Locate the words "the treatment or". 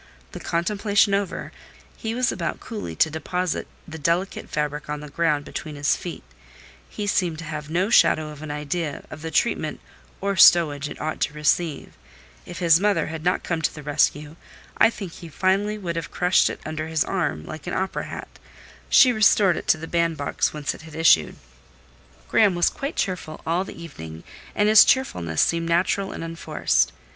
9.21-10.35